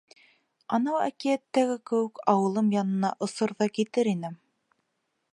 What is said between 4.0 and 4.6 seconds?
инем.